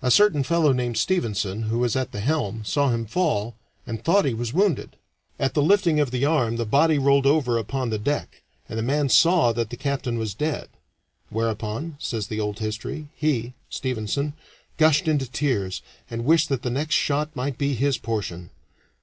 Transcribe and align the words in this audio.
A 0.00 0.10
certain 0.10 0.42
fellow 0.44 0.72
named 0.72 0.96
Stevenson, 0.96 1.64
who 1.64 1.78
was 1.78 1.94
at 1.94 2.10
the 2.10 2.20
helm, 2.20 2.64
saw 2.64 2.88
him 2.88 3.04
fall, 3.04 3.54
and 3.86 4.02
thought 4.02 4.24
he 4.24 4.32
was 4.32 4.54
wounded. 4.54 4.96
At 5.38 5.52
the 5.52 5.60
lifting 5.60 6.00
of 6.00 6.10
the 6.10 6.24
arm 6.24 6.56
the 6.56 6.64
body 6.64 6.96
rolled 6.96 7.26
over 7.26 7.58
upon 7.58 7.90
the 7.90 7.98
deck, 7.98 8.40
and 8.66 8.78
the 8.78 8.82
man 8.82 9.10
saw 9.10 9.52
that 9.52 9.68
the 9.68 9.76
captain 9.76 10.16
was 10.18 10.32
dead. 10.32 10.70
"Whereupon," 11.28 11.96
says 11.98 12.28
the 12.28 12.40
old 12.40 12.60
history, 12.60 13.08
"he" 13.14 13.52
[Stevenson] 13.68 14.32
"gushed 14.78 15.06
into 15.06 15.30
tears, 15.30 15.82
and 16.08 16.24
wished 16.24 16.48
that 16.48 16.62
the 16.62 16.70
next 16.70 16.94
shot 16.94 17.36
might 17.36 17.58
be 17.58 17.74
his 17.74 17.98
portion." 17.98 18.48